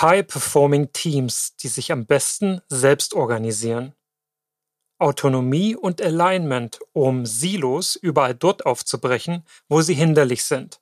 [0.00, 3.94] High-Performing Teams, die sich am besten selbst organisieren.
[4.98, 10.80] Autonomie und Alignment, um Silos überall dort aufzubrechen, wo sie hinderlich sind.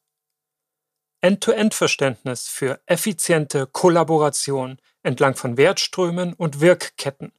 [1.20, 7.32] End-to-End-Verständnis für effiziente Kollaboration entlang von Wertströmen und Wirkketten.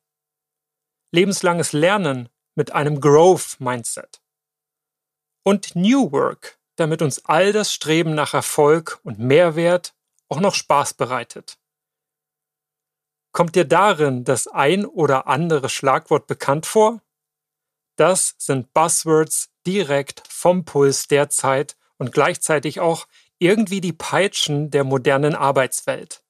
[1.12, 4.22] Lebenslanges Lernen mit einem Growth-Mindset.
[5.44, 9.94] Und New Work, damit uns all das Streben nach Erfolg und Mehrwert
[10.30, 11.60] auch noch Spaß bereitet.
[13.36, 17.02] Kommt dir darin das ein oder andere Schlagwort bekannt vor?
[17.98, 23.08] Das sind Buzzwords direkt vom Puls der Zeit und gleichzeitig auch
[23.38, 26.24] irgendwie die Peitschen der modernen Arbeitswelt.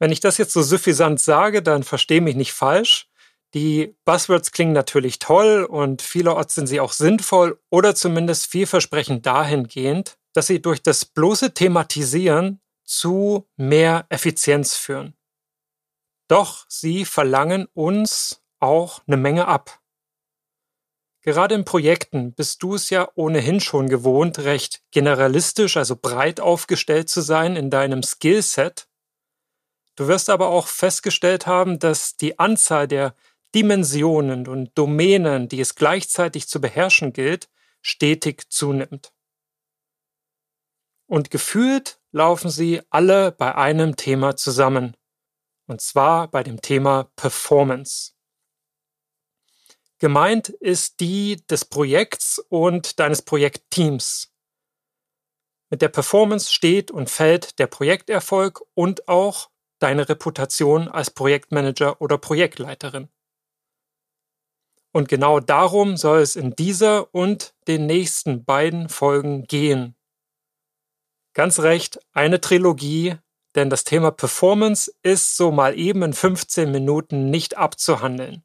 [0.00, 3.08] Wenn ich das jetzt so suffisant sage, dann verstehe mich nicht falsch.
[3.54, 10.18] Die Buzzwords klingen natürlich toll und vielerorts sind sie auch sinnvoll oder zumindest vielversprechend dahingehend,
[10.32, 15.14] dass sie durch das bloße Thematisieren zu mehr Effizienz führen.
[16.28, 19.80] Doch sie verlangen uns auch eine Menge ab.
[21.22, 27.08] Gerade in Projekten bist du es ja ohnehin schon gewohnt, recht generalistisch, also breit aufgestellt
[27.08, 28.88] zu sein in deinem Skillset.
[29.96, 33.14] Du wirst aber auch festgestellt haben, dass die Anzahl der
[33.54, 37.48] Dimensionen und Domänen, die es gleichzeitig zu beherrschen gilt,
[37.80, 39.12] stetig zunimmt.
[41.06, 44.97] Und gefühlt laufen sie alle bei einem Thema zusammen
[45.68, 48.12] und zwar bei dem Thema Performance.
[49.98, 54.32] Gemeint ist die des Projekts und deines Projektteams.
[55.70, 62.16] Mit der Performance steht und fällt der Projekterfolg und auch deine Reputation als Projektmanager oder
[62.16, 63.08] Projektleiterin.
[64.92, 69.94] Und genau darum soll es in dieser und den nächsten beiden Folgen gehen.
[71.34, 73.18] Ganz recht, eine Trilogie
[73.54, 78.44] denn das Thema Performance ist so mal eben in 15 Minuten nicht abzuhandeln.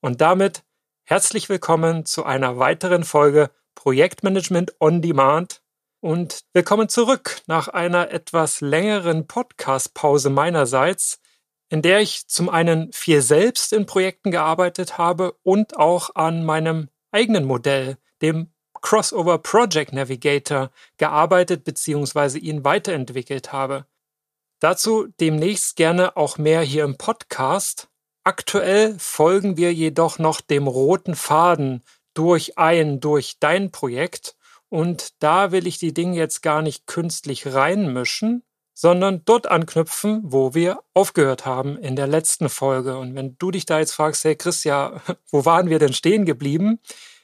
[0.00, 0.62] Und damit
[1.04, 5.62] herzlich willkommen zu einer weiteren Folge Projektmanagement on Demand
[6.00, 11.20] und willkommen zurück nach einer etwas längeren Podcast-Pause meinerseits,
[11.68, 16.88] in der ich zum einen viel selbst in Projekten gearbeitet habe und auch an meinem
[17.10, 22.38] eigenen Modell, dem Crossover Project Navigator, gearbeitet bzw.
[22.38, 23.86] ihn weiterentwickelt habe.
[24.60, 27.88] Dazu demnächst gerne auch mehr hier im Podcast.
[28.24, 34.34] Aktuell folgen wir jedoch noch dem roten Faden durch ein, durch dein Projekt.
[34.68, 38.42] Und da will ich die Dinge jetzt gar nicht künstlich reinmischen,
[38.74, 42.98] sondern dort anknüpfen, wo wir aufgehört haben in der letzten Folge.
[42.98, 46.24] Und wenn du dich da jetzt fragst, hey Chris, ja, wo waren wir denn stehen
[46.24, 46.80] geblieben?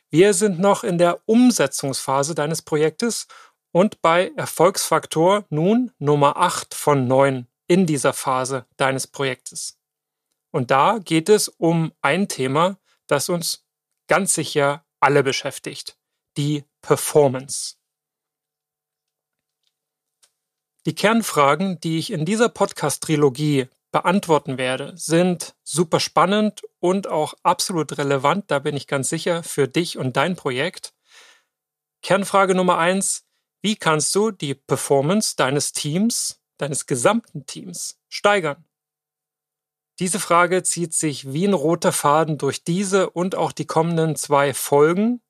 [0.08, 3.26] Wir sind noch in der Umsetzungsphase deines Projektes
[3.74, 9.80] und bei Erfolgsfaktor nun Nummer 8 von 9 in dieser Phase deines Projektes.
[10.52, 13.66] Und da geht es um ein Thema, das uns
[14.06, 15.98] ganz sicher alle beschäftigt,
[16.36, 17.74] die Performance.
[20.86, 27.98] Die Kernfragen, die ich in dieser Podcast-Trilogie beantworten werde, sind super spannend und auch absolut
[27.98, 30.94] relevant, da bin ich ganz sicher, für dich und dein Projekt.
[32.02, 33.24] Kernfrage Nummer eins:
[33.64, 38.62] wie kannst du die Performance deines Teams, deines gesamten Teams steigern?
[39.98, 44.52] Diese Frage zieht sich wie ein roter Faden durch diese und auch die kommenden zwei
[44.52, 45.22] Folgen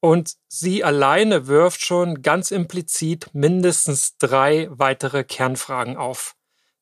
[0.00, 6.34] und sie alleine wirft schon ganz implizit mindestens drei weitere Kernfragen auf.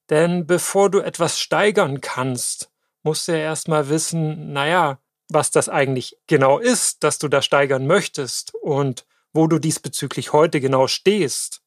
[0.09, 2.71] Denn bevor du etwas steigern kannst,
[3.03, 7.87] musst du ja erstmal wissen, naja, was das eigentlich genau ist, dass du da steigern
[7.87, 9.05] möchtest und
[9.37, 11.63] wo du diesbezüglich heute genau stehst.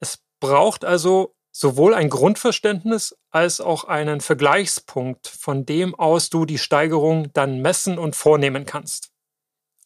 [0.00, 6.58] Es braucht also sowohl ein Grundverständnis als auch einen Vergleichspunkt, von dem aus du die
[6.58, 9.12] Steigerung dann messen und vornehmen kannst.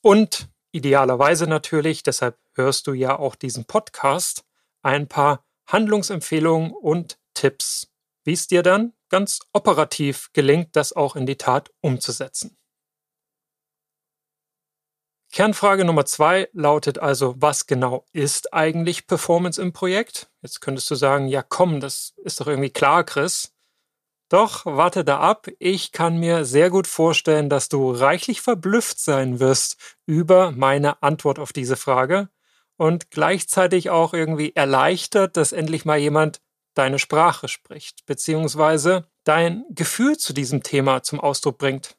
[0.00, 4.44] Und idealerweise natürlich, deshalb hörst du ja auch diesen Podcast,
[4.82, 7.88] ein paar Handlungsempfehlungen und Tipps,
[8.24, 12.55] wie es dir dann ganz operativ gelingt, das auch in die Tat umzusetzen.
[15.36, 20.30] Kernfrage Nummer zwei lautet also, was genau ist eigentlich Performance im Projekt?
[20.40, 23.52] Jetzt könntest du sagen, ja komm, das ist doch irgendwie klar, Chris.
[24.30, 25.48] Doch, warte da ab.
[25.58, 31.38] Ich kann mir sehr gut vorstellen, dass du reichlich verblüfft sein wirst über meine Antwort
[31.38, 32.30] auf diese Frage
[32.78, 36.40] und gleichzeitig auch irgendwie erleichtert, dass endlich mal jemand
[36.72, 41.94] deine Sprache spricht, beziehungsweise dein Gefühl zu diesem Thema zum Ausdruck bringt.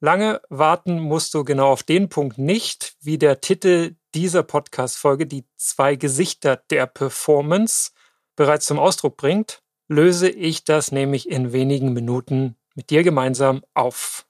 [0.00, 5.46] Lange warten musst du genau auf den Punkt nicht, wie der Titel dieser Podcast-Folge die
[5.56, 7.92] zwei Gesichter der Performance
[8.36, 14.26] bereits zum Ausdruck bringt, löse ich das nämlich in wenigen Minuten mit dir gemeinsam auf.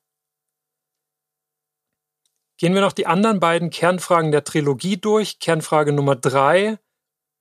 [2.57, 5.39] Gehen wir noch die anderen beiden Kernfragen der Trilogie durch.
[5.39, 6.79] Kernfrage Nummer drei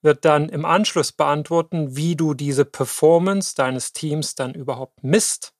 [0.01, 5.53] wird dann im Anschluss beantworten, wie du diese Performance deines Teams dann überhaupt misst.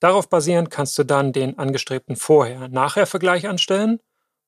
[0.00, 4.00] Darauf basierend kannst du dann den angestrebten Vorher-Nachher-Vergleich anstellen,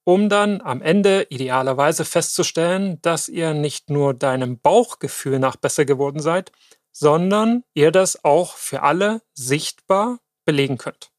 [0.05, 6.21] um dann am Ende idealerweise festzustellen, dass ihr nicht nur deinem Bauchgefühl nach besser geworden
[6.21, 6.51] seid,
[6.91, 11.13] sondern ihr das auch für alle sichtbar belegen könnt.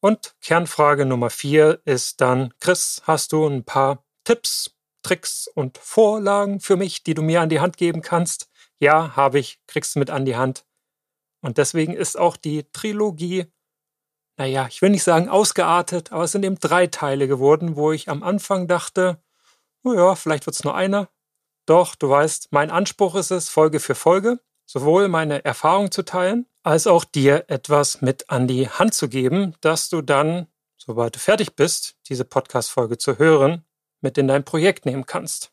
[0.00, 6.60] Und Kernfrage Nummer vier ist dann, Chris, hast du ein paar Tipps, Tricks und Vorlagen
[6.60, 8.50] für mich, die du mir an die Hand geben kannst?
[8.78, 10.64] Ja, habe ich, kriegst du mit an die Hand.
[11.44, 13.52] Und deswegen ist auch die Trilogie,
[14.38, 18.08] naja, ich will nicht sagen ausgeartet, aber es sind eben drei Teile geworden, wo ich
[18.08, 19.22] am Anfang dachte,
[19.82, 21.10] naja, vielleicht wird es nur einer.
[21.66, 26.46] Doch, du weißt, mein Anspruch ist es, Folge für Folge, sowohl meine Erfahrung zu teilen,
[26.62, 30.46] als auch dir etwas mit an die Hand zu geben, dass du dann,
[30.78, 33.66] sobald du fertig bist, diese Podcast-Folge zu hören,
[34.00, 35.52] mit in dein Projekt nehmen kannst.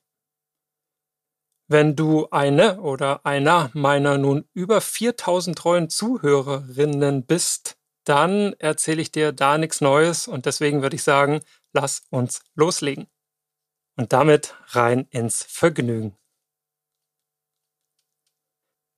[1.73, 9.13] Wenn du eine oder einer meiner nun über 4000 treuen Zuhörerinnen bist, dann erzähle ich
[9.13, 11.39] dir da nichts Neues und deswegen würde ich sagen,
[11.71, 13.07] lass uns loslegen.
[13.95, 16.17] Und damit rein ins Vergnügen.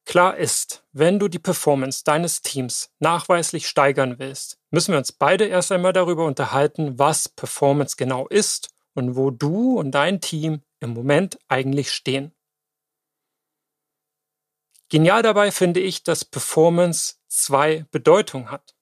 [0.08, 5.46] Klar ist, wenn du die Performance deines Teams nachweislich steigern willst, müssen wir uns beide
[5.46, 10.90] erst einmal darüber unterhalten, was Performance genau ist und wo du und dein Team im
[10.96, 12.33] Moment eigentlich stehen.
[14.90, 18.76] Genial dabei finde ich, dass Performance zwei Bedeutungen hat.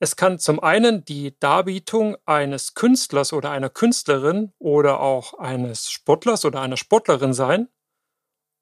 [0.00, 6.44] Es kann zum einen die Darbietung eines Künstlers oder einer Künstlerin oder auch eines Sportlers
[6.44, 7.68] oder einer Sportlerin sein.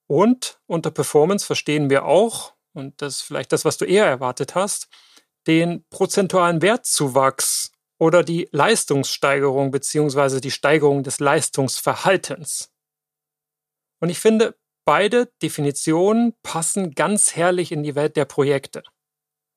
[0.06, 4.54] Und unter Performance verstehen wir auch, und das ist vielleicht das, was du eher erwartet
[4.54, 4.88] hast,
[5.46, 12.72] den prozentualen Wertzuwachs oder die Leistungssteigerung beziehungsweise die Steigerung des Leistungsverhaltens.
[14.00, 18.82] Und ich finde, beide Definitionen passen ganz herrlich in die Welt der Projekte.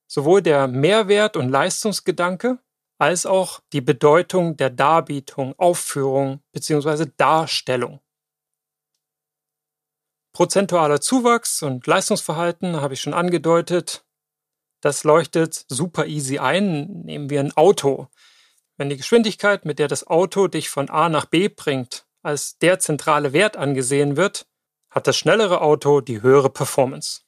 [0.07, 2.59] Sowohl der Mehrwert- und Leistungsgedanke
[2.97, 7.99] als auch die Bedeutung der Darbietung, Aufführung beziehungsweise Darstellung.
[10.33, 14.05] Prozentualer Zuwachs und Leistungsverhalten habe ich schon angedeutet.
[14.81, 17.03] Das leuchtet super easy ein.
[17.03, 18.09] Nehmen wir ein Auto.
[18.77, 22.79] Wenn die Geschwindigkeit, mit der das Auto dich von A nach B bringt, als der
[22.79, 24.45] zentrale Wert angesehen wird,
[24.95, 27.21] hat das schnellere Auto die höhere Performance.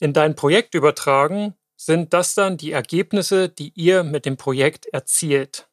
[0.00, 5.68] In dein Projekt übertragen sind das dann die Ergebnisse, die ihr mit dem Projekt erzielt.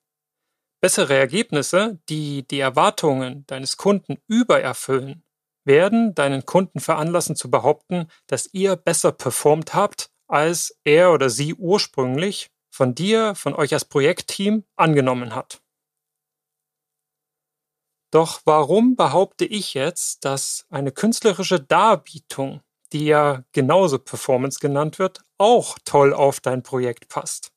[0.82, 5.24] Bessere Ergebnisse, die die Erwartungen deines Kunden übererfüllen,
[5.64, 11.54] werden deinen Kunden veranlassen zu behaupten, dass ihr besser performt habt, als er oder sie
[11.54, 15.63] ursprünglich von dir, von euch als Projektteam angenommen hat.
[18.14, 22.62] Doch warum behaupte ich jetzt, dass eine künstlerische Darbietung,
[22.92, 27.52] die ja genauso Performance genannt wird, auch toll auf dein Projekt passt?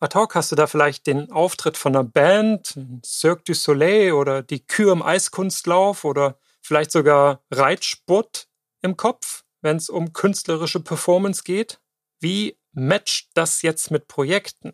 [0.00, 4.42] Ad hoc hast du da vielleicht den Auftritt von einer Band, Cirque du Soleil oder
[4.42, 8.48] die Kür im Eiskunstlauf oder vielleicht sogar Reitsport
[8.80, 11.78] im Kopf, wenn es um künstlerische Performance geht?
[12.20, 14.72] Wie matcht das jetzt mit Projekten?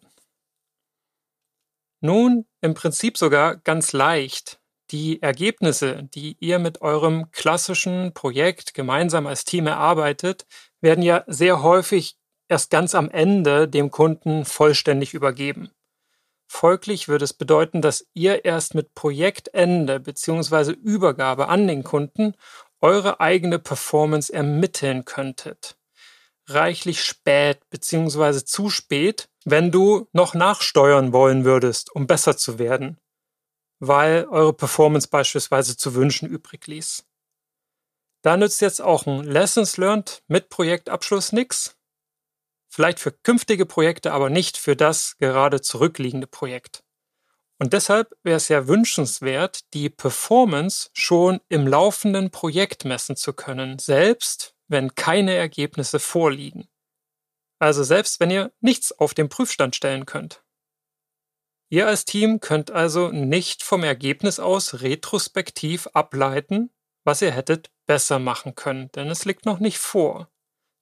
[2.05, 4.61] Nun, im Prinzip sogar ganz leicht.
[4.91, 10.45] Die Ergebnisse, die ihr mit eurem klassischen Projekt gemeinsam als Team erarbeitet,
[10.83, 15.71] werden ja sehr häufig erst ganz am Ende dem Kunden vollständig übergeben.
[16.47, 20.73] Folglich würde es bedeuten, dass ihr erst mit Projektende bzw.
[20.73, 22.35] Übergabe an den Kunden
[22.83, 25.79] eure eigene Performance ermitteln könntet
[26.47, 32.99] reichlich spät beziehungsweise zu spät, wenn du noch nachsteuern wollen würdest, um besser zu werden,
[33.79, 37.05] weil eure Performance beispielsweise zu wünschen übrig ließ.
[38.23, 41.77] Da nützt jetzt auch ein Lessons Learned mit Projektabschluss nix.
[42.71, 46.83] Vielleicht für künftige Projekte, aber nicht für das gerade zurückliegende Projekt.
[47.59, 53.79] Und deshalb wäre es ja wünschenswert, die Performance schon im laufenden Projekt messen zu können,
[53.79, 56.69] selbst wenn keine Ergebnisse vorliegen.
[57.59, 60.43] Also selbst wenn ihr nichts auf den Prüfstand stellen könnt.
[61.71, 66.71] Ihr als Team könnt also nicht vom Ergebnis aus retrospektiv ableiten,
[67.05, 70.31] was ihr hättet besser machen können, denn es liegt noch nicht vor.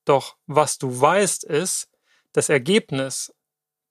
[0.05, 1.89] Doch was du weißt ist,
[2.33, 3.35] Das Ergebnis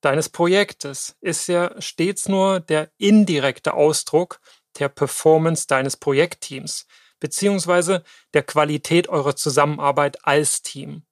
[0.01, 4.39] deines Projektes ist ja stets nur der indirekte Ausdruck
[4.79, 6.87] der Performance deines Projektteams
[7.21, 11.03] beziehungsweise der Qualität eurer Zusammenarbeit als Team.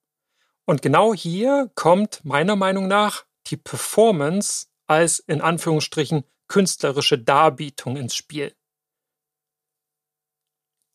[0.66, 8.14] Und genau hier kommt meiner Meinung nach die Performance als in Anführungsstrichen künstlerische Darbietung ins
[8.14, 8.54] Spiel.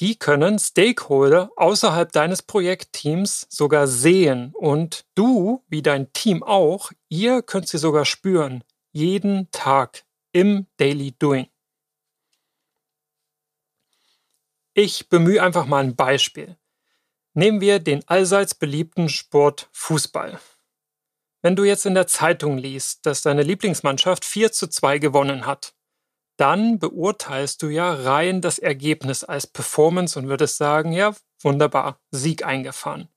[0.01, 7.41] Die können Stakeholder außerhalb deines Projektteams sogar sehen und du, wie dein Team auch, ihr
[7.41, 10.03] könnt sie sogar spüren, jeden Tag
[10.33, 11.47] im Daily Doing.
[14.77, 16.57] Ich bemühe einfach mal ein Beispiel.
[17.33, 20.37] Nehmen wir den allseits beliebten Sport Fußball.
[21.41, 25.75] Wenn du jetzt in der Zeitung liest, dass deine Lieblingsmannschaft 4 zu 2 gewonnen hat,
[26.35, 32.45] dann beurteilst du ja rein das Ergebnis als Performance und würdest sagen, ja, wunderbar, Sieg
[32.45, 33.07] eingefahren.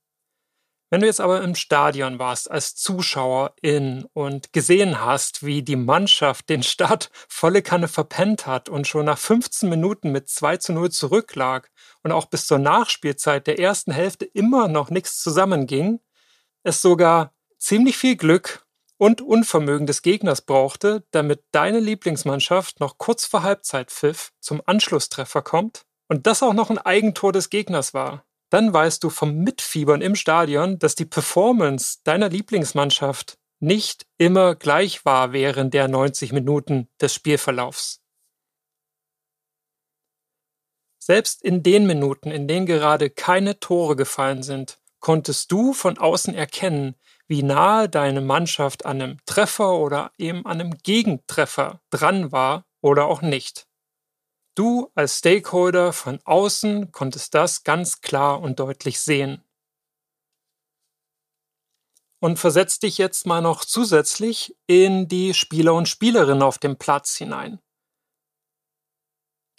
[0.91, 6.49] Wenn du jetzt aber im Stadion warst als Zuschauerin und gesehen hast, wie die Mannschaft
[6.49, 10.91] den Start volle Kanne verpennt hat und schon nach 15 Minuten mit 2 zu 0
[10.91, 11.71] zurücklag
[12.03, 16.01] und auch bis zur Nachspielzeit der ersten Hälfte immer noch nichts zusammenging,
[16.63, 18.65] es sogar ziemlich viel Glück
[18.97, 25.83] und Unvermögen des Gegners brauchte, damit deine Lieblingsmannschaft noch kurz vor Halbzeitpfiff zum Anschlusstreffer kommt
[26.09, 30.15] und das auch noch ein Eigentor des Gegners war, dann weißt du vom Mitfiebern im
[30.15, 37.15] Stadion, dass die Performance deiner Lieblingsmannschaft nicht immer gleich war während der 90 Minuten des
[37.15, 38.01] Spielverlaufs.
[40.99, 46.35] Selbst in den Minuten, in denen gerade keine Tore gefallen sind, konntest du von außen
[46.35, 46.97] erkennen,
[47.29, 53.07] wie nahe deine Mannschaft an einem Treffer oder eben an einem Gegentreffer dran war oder
[53.07, 53.68] auch nicht.
[54.59, 59.45] Du als Stakeholder von außen konntest das ganz klar und deutlich sehen.
[62.19, 67.17] Und versetz dich jetzt mal noch zusätzlich in die Spieler und Spielerinnen auf dem Platz
[67.17, 67.61] hinein.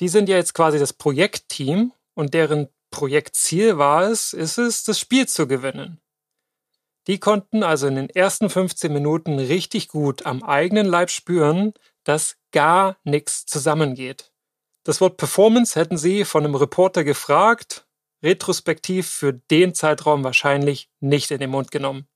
[0.01, 4.99] Die sind ja jetzt quasi das Projektteam und deren Projektziel war es, ist es, das
[4.99, 6.01] Spiel zu gewinnen.
[7.07, 12.35] Die konnten also in den ersten 15 Minuten richtig gut am eigenen Leib spüren, dass
[12.51, 14.33] gar nichts zusammengeht.
[14.89, 17.85] Das Wort Performance hätten sie von einem Reporter gefragt,
[18.23, 22.07] retrospektiv für den Zeitraum wahrscheinlich nicht in den Mund genommen.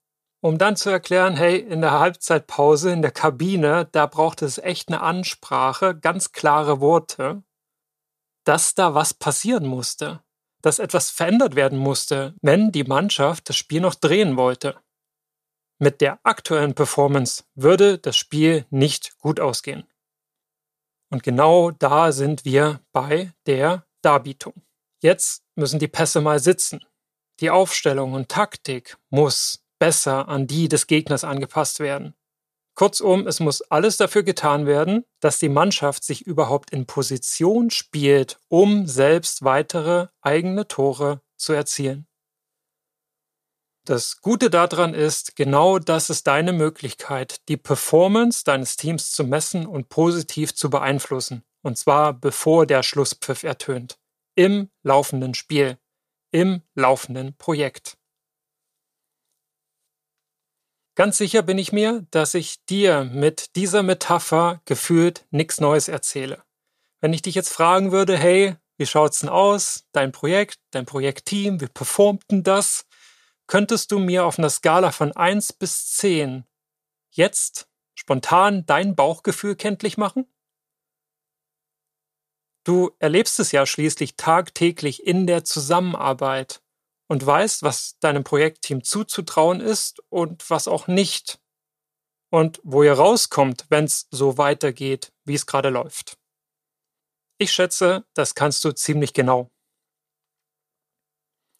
[0.42, 4.88] Um dann zu erklären, hey, in der Halbzeitpause in der Kabine, da braucht es echt
[4.88, 7.44] eine Ansprache, ganz klare Worte,
[8.44, 10.24] dass da was passieren musste,
[10.63, 14.80] dass etwas verändert werden musste, wenn die Mannschaft das Spiel noch drehen wollte.
[15.77, 19.88] Mit der aktuellen Performance würde das Spiel nicht gut ausgehen.
[21.13, 24.55] Und genau da sind wir bei der Darbietung.
[25.00, 26.84] Jetzt müssen die Pässe mal sitzen.
[27.39, 32.15] Die Aufstellung und Taktik muss besser an die des Gegners angepasst werden.
[32.74, 38.39] Kurzum, es muss alles dafür getan werden, dass die Mannschaft sich überhaupt in Position spielt,
[38.48, 42.08] um selbst weitere eigene Tore zu erzielen.
[43.86, 49.68] Das Gute daran ist, genau das ist deine Möglichkeit, die Performance deines Teams zu messen
[49.68, 51.44] und positiv zu beeinflussen.
[51.63, 54.00] Und zwar bevor der Schlusspfiff ertönt.
[54.36, 55.78] Im laufenden Spiel.
[56.32, 57.98] Im laufenden Projekt.
[60.96, 66.44] Ganz sicher bin ich mir, dass ich dir mit dieser Metapher gefühlt nichts Neues erzähle.
[67.02, 69.86] Wenn ich dich jetzt fragen würde, hey, wie schaut's denn aus?
[69.92, 72.86] Dein Projekt, dein Projektteam, wie performt denn das?
[73.48, 76.46] Könntest du mir auf einer Skala von 1 bis 10
[77.12, 80.28] jetzt spontan dein Bauchgefühl kenntlich machen?
[82.66, 86.62] Du erlebst es ja schließlich tagtäglich in der Zusammenarbeit
[87.08, 91.40] und weißt, was deinem Projektteam zuzutrauen ist und was auch nicht.
[92.32, 96.18] Und wo ihr rauskommt, wenn es so weitergeht, wie es gerade läuft.
[97.38, 99.52] Ich schätze, das kannst du ziemlich genau.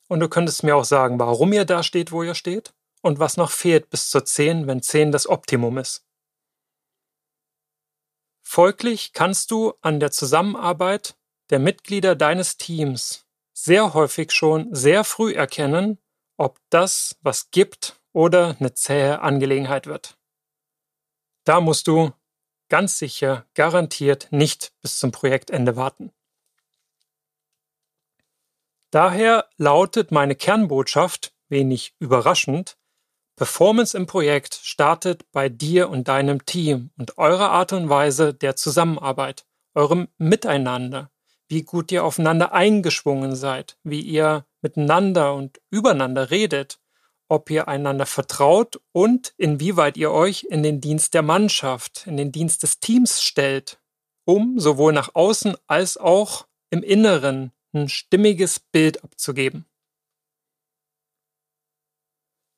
[0.08, 3.38] Und du könntest mir auch sagen, warum ihr da steht, wo ihr steht und was
[3.38, 6.06] noch fehlt bis zur 10, wenn 10 das Optimum ist.
[8.46, 11.16] Folglich kannst du an der Zusammenarbeit
[11.50, 16.00] der Mitglieder deines Teams sehr häufig schon sehr früh erkennen,
[16.38, 20.18] ob das was gibt oder eine zähe Angelegenheit wird.
[21.46, 22.12] Da musst du
[22.70, 26.12] ganz sicher garantiert nicht bis zum Projektende warten.
[28.94, 32.78] Daher lautet meine Kernbotschaft, wenig überraschend,
[33.36, 38.56] Performance im Projekt startet bei dir und deinem Team und eurer Art und Weise der
[38.56, 41.10] Zusammenarbeit, eurem Miteinander,
[41.48, 46.78] wie gut ihr aufeinander eingeschwungen seid, wie ihr miteinander und übereinander redet,
[47.28, 52.32] ob ihr einander vertraut und inwieweit ihr euch in den Dienst der Mannschaft, in den
[52.32, 53.80] Dienst des Teams stellt,
[54.24, 59.66] um sowohl nach außen als auch im Inneren ein stimmiges Bild abzugeben.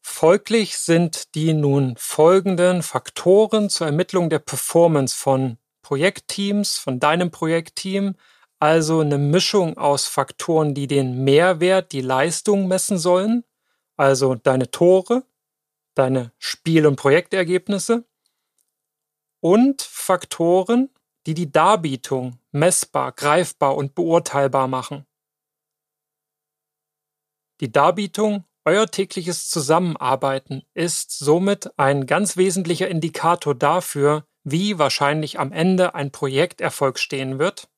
[0.01, 8.15] Folglich sind die nun folgenden Faktoren zur Ermittlung der Performance von Projektteams, von deinem Projektteam,
[8.59, 13.43] also eine Mischung aus Faktoren, die den Mehrwert, die Leistung messen sollen,
[13.97, 15.25] also deine Tore,
[15.95, 18.05] deine Spiel- und Projektergebnisse
[19.41, 20.89] und Faktoren,
[21.25, 25.05] die die Darbietung messbar, greifbar und beurteilbar machen.
[27.61, 35.51] Die Darbietung, euer tägliches Zusammenarbeiten ist somit ein ganz wesentlicher Indikator dafür, wie wahrscheinlich am
[35.51, 37.69] Ende ein Projekterfolg stehen wird,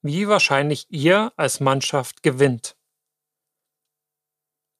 [0.00, 2.76] wie wahrscheinlich ihr als Mannschaft gewinnt.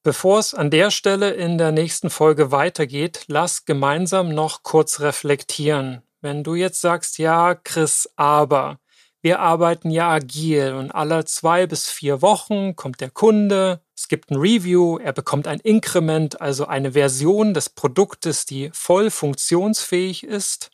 [0.04, 6.02] Bevor es an der Stelle in der nächsten Folge weitergeht, lass gemeinsam noch kurz reflektieren.
[6.22, 8.78] Wenn du jetzt sagst, ja, Chris, aber
[9.22, 14.30] wir arbeiten ja agil und alle zwei bis vier Wochen kommt der Kunde, es gibt
[14.30, 20.70] ein Review, er bekommt ein Inkrement, also eine Version des Produktes, die voll funktionsfähig ist,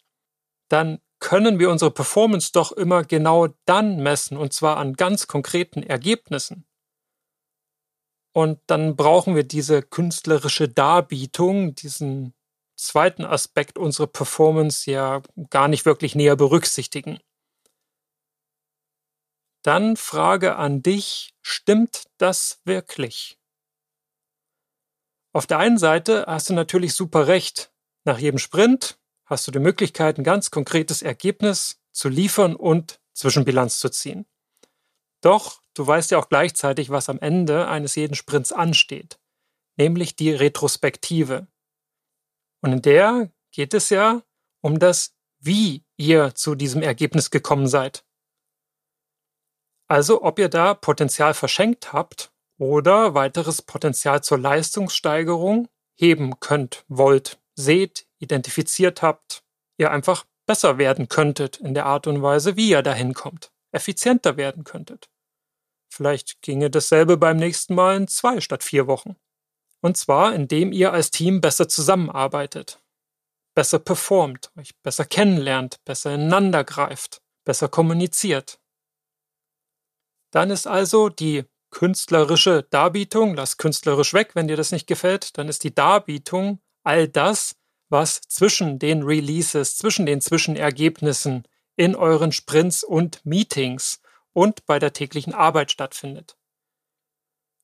[0.69, 5.83] dann können wir unsere Performance doch immer genau dann messen und zwar an ganz konkreten
[5.83, 6.65] Ergebnissen.
[8.33, 12.35] Und dann brauchen wir diese künstlerische Darbietung, diesen
[12.79, 17.19] zweiten Aspekt unserer Performance ja gar nicht wirklich näher berücksichtigen.
[19.63, 23.39] Dann Frage an dich, stimmt das wirklich?
[25.33, 27.73] Auf der einen Seite hast du natürlich super recht.
[28.05, 33.79] Nach jedem Sprint hast du die Möglichkeit, ein ganz konkretes Ergebnis zu liefern und Zwischenbilanz
[33.79, 34.27] zu ziehen.
[35.21, 39.19] Doch du weißt ja auch gleichzeitig, was am Ende eines jeden Sprints ansteht,
[39.77, 41.49] nämlich die Retrospektive.
[42.61, 44.23] Und in der geht es ja
[44.61, 48.05] um das, wie ihr zu diesem Ergebnis gekommen seid.
[49.87, 57.39] Also ob ihr da Potenzial verschenkt habt oder weiteres Potenzial zur Leistungssteigerung heben könnt, wollt,
[57.55, 59.45] seht, identifiziert habt,
[59.79, 64.37] ihr einfach besser werden könntet in der Art und Weise, wie ihr dahin kommt effizienter
[64.37, 65.11] werden könntet.
[65.93, 69.17] Vielleicht ginge dasselbe beim nächsten Mal in zwei statt vier Wochen.
[69.81, 72.83] Und zwar, indem ihr als Team besser zusammenarbeitet,
[73.55, 78.61] besser performt, euch besser kennenlernt, besser ineinander greift, besser kommuniziert.
[80.31, 85.49] Dann ist also die künstlerische Darbietung, lass künstlerisch weg, wenn dir das nicht gefällt, dann
[85.49, 87.57] ist die Darbietung all das,
[87.89, 91.45] was zwischen den Releases, zwischen den Zwischenergebnissen
[91.77, 94.01] in euren Sprints und Meetings
[94.33, 96.37] und bei der täglichen Arbeit stattfindet.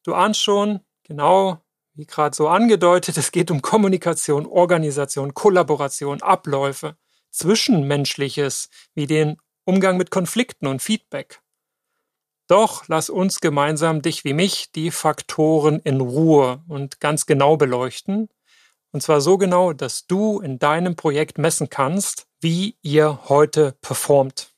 [0.04, 1.63] Du ahnst schon, genau
[1.94, 6.96] wie gerade so angedeutet, es geht um Kommunikation, Organisation, Kollaboration, Abläufe,
[7.30, 11.40] Zwischenmenschliches, wie den Umgang mit Konflikten und Feedback.
[12.46, 18.28] Doch lass uns gemeinsam dich wie mich die Faktoren in Ruhe und ganz genau beleuchten.
[18.92, 24.52] Und zwar so genau, dass du in deinem Projekt messen kannst, wie ihr heute performt.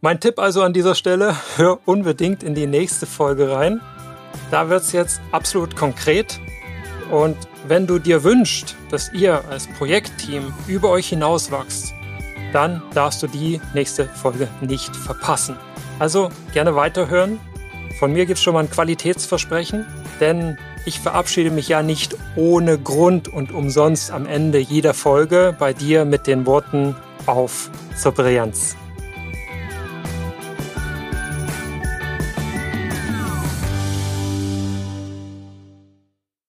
[0.00, 3.80] Mein Tipp also an dieser Stelle, hör unbedingt in die nächste Folge rein.
[4.50, 6.40] Da wird es jetzt absolut konkret.
[7.10, 11.94] Und wenn du dir wünschst, dass ihr als Projektteam über euch hinaus wachst,
[12.52, 15.56] dann darfst du die nächste Folge nicht verpassen.
[15.98, 17.40] Also gerne weiterhören.
[17.98, 19.84] Von mir gibt es schon mal ein Qualitätsversprechen,
[20.20, 20.56] denn
[20.86, 26.04] ich verabschiede mich ja nicht ohne Grund und umsonst am Ende jeder Folge bei dir
[26.04, 26.94] mit den Worten
[27.26, 28.76] auf zur Brillanz.